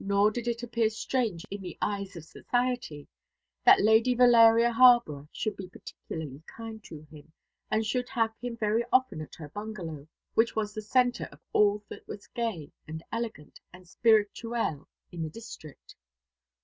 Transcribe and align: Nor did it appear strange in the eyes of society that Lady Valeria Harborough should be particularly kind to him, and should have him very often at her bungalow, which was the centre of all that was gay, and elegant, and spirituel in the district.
Nor 0.00 0.32
did 0.32 0.48
it 0.48 0.64
appear 0.64 0.90
strange 0.90 1.44
in 1.48 1.62
the 1.62 1.78
eyes 1.80 2.16
of 2.16 2.24
society 2.24 3.06
that 3.64 3.80
Lady 3.80 4.12
Valeria 4.12 4.72
Harborough 4.72 5.28
should 5.30 5.54
be 5.56 5.68
particularly 5.68 6.42
kind 6.48 6.82
to 6.82 7.02
him, 7.12 7.32
and 7.70 7.86
should 7.86 8.08
have 8.08 8.34
him 8.42 8.56
very 8.56 8.84
often 8.92 9.20
at 9.20 9.36
her 9.36 9.48
bungalow, 9.50 10.08
which 10.34 10.56
was 10.56 10.74
the 10.74 10.82
centre 10.82 11.28
of 11.30 11.38
all 11.52 11.84
that 11.90 12.08
was 12.08 12.26
gay, 12.26 12.72
and 12.88 13.04
elegant, 13.12 13.60
and 13.72 13.86
spirituel 13.86 14.88
in 15.12 15.22
the 15.22 15.30
district. 15.30 15.94